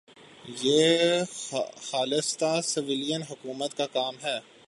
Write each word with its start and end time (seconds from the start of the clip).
یہ 0.61 1.23
خالصتا 1.81 2.61
سویلین 2.61 3.21
حکومت 3.21 3.77
کا 3.77 3.85
کام 3.87 4.15
ہے۔ 4.23 4.39